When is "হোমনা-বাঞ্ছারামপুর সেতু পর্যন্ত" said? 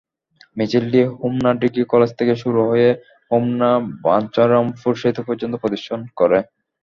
3.31-5.53